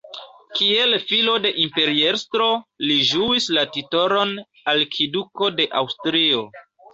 [0.59, 2.47] Kiel filo de imperiestro,
[2.85, 4.33] li ĝuis la titolon
[4.75, 6.43] "Arkiduko de Aŭstrio".